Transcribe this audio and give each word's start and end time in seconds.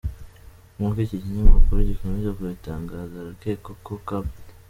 Nk’uko 0.75 0.99
iki 1.05 1.17
kinyamakuru 1.23 1.79
gikomeza 1.89 2.29
kibitangaza, 2.37 3.15
harakekwa 3.21 3.71
ko 3.85 3.93
Capt. 4.07 4.35